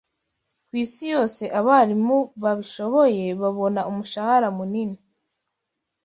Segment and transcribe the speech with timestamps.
[0.69, 4.97] Kwisi yose abarimu babishoboye babona umushahara munini